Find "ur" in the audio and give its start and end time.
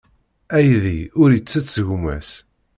1.21-1.29